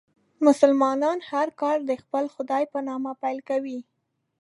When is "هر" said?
1.31-1.47